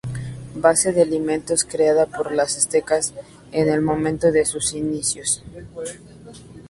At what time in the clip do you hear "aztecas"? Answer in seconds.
2.57-3.13